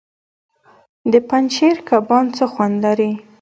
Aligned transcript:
د 1.11 1.13
پنجشیر 1.29 1.75
کبان 1.89 2.25
څه 2.37 2.43
خوند 2.51 2.75
لري؟ 2.85 3.11